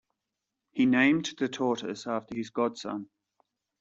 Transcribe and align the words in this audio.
He 0.71 0.87
named 0.87 1.35
the 1.37 1.47
tortoise 1.47 2.07
after 2.07 2.35
his 2.35 2.49
godson. 2.49 3.07